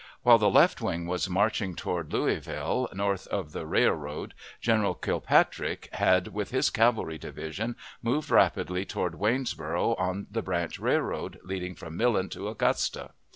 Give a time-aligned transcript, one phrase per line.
[0.23, 6.29] While the left wing was marching toward Louisville, north of the railroad, General Kilpatrick had,
[6.29, 12.29] with his cavalry division, moved rapidly toward Waynesboro', on the branch railroad leading from Millen
[12.29, 13.11] to Augusta.